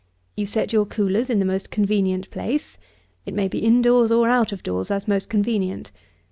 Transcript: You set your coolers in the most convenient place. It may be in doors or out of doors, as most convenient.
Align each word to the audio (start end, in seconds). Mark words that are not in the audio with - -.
You 0.35 0.47
set 0.47 0.73
your 0.73 0.87
coolers 0.87 1.29
in 1.29 1.37
the 1.37 1.45
most 1.45 1.69
convenient 1.69 2.31
place. 2.31 2.79
It 3.27 3.35
may 3.35 3.47
be 3.47 3.63
in 3.63 3.83
doors 3.83 4.11
or 4.11 4.29
out 4.29 4.51
of 4.51 4.63
doors, 4.63 4.89
as 4.89 5.07
most 5.07 5.29
convenient. 5.29 5.91